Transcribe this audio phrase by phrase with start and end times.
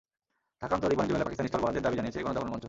[0.61, 2.59] ঢাকা আন্তর্জাতিক বাণিজ্য মেলায় পাকিস্তানি স্টল বরাদ্দ বাতিলের দাবি জানিয়েছে গণজাগরণ মঞ্চ।